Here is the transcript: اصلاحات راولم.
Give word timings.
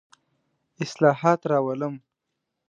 اصلاحات 0.83 1.41
راولم. 1.51 1.95